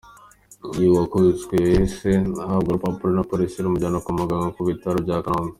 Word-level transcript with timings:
Uyu 0.77 0.89
wakubiswe 0.97 1.55
yahise 1.73 2.09
ahabwa 2.43 2.69
urupapuro 2.69 3.09
na 3.15 3.27
Polisi 3.29 3.63
rumujyana 3.63 3.97
kwa 4.03 4.13
muganga 4.19 4.47
ku 4.53 4.59
ibitaro 4.65 4.97
bya 5.05 5.23
Kanombe. 5.25 5.49